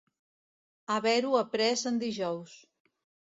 Haver-ho 0.95 1.35
après 1.43 1.85
en 1.91 1.95
dijous. 2.05 2.53